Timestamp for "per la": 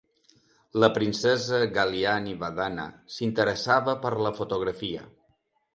4.07-4.35